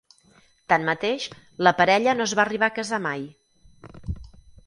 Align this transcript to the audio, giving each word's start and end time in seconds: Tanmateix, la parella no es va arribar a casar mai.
Tanmateix, 0.71 1.25
la 1.67 1.73
parella 1.81 2.15
no 2.17 2.27
es 2.29 2.33
va 2.39 2.45
arribar 2.45 2.69
a 2.71 2.75
casar 2.79 3.01
mai. 3.05 3.27